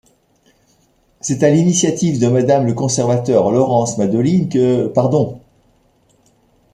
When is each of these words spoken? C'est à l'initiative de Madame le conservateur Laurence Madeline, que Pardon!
C'est 1.19 1.43
à 1.43 1.51
l'initiative 1.51 2.19
de 2.19 2.25
Madame 2.27 2.65
le 2.65 2.73
conservateur 2.73 3.51
Laurence 3.51 3.99
Madeline, 3.99 4.49
que 4.49 4.87
Pardon! 4.87 5.39